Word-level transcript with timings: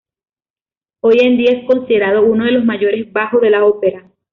Hoy 1.01 1.19
en 1.19 1.37
día 1.37 1.51
es 1.51 1.67
considerado 1.67 2.23
uno 2.25 2.45
de 2.45 2.53
los 2.53 2.65
mayores 2.65 3.13
bajo 3.13 3.37
de 3.39 3.51
la 3.51 3.65
ópera. 3.65 4.09